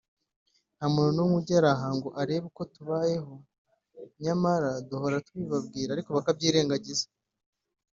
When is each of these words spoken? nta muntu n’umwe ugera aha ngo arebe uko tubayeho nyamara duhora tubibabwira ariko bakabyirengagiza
nta 0.75 0.85
muntu 0.93 1.11
n’umwe 1.15 1.35
ugera 1.41 1.69
aha 1.75 1.87
ngo 1.97 2.09
arebe 2.21 2.45
uko 2.51 2.61
tubayeho 2.73 3.33
nyamara 4.23 4.69
duhora 4.89 5.17
tubibabwira 5.25 5.89
ariko 5.91 6.09
bakabyirengagiza 6.17 7.05